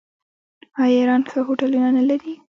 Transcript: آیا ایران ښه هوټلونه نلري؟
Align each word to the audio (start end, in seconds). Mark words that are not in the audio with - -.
آیا 0.81 0.95
ایران 1.01 1.21
ښه 1.29 1.39
هوټلونه 1.47 1.89
نلري؟ 1.97 2.33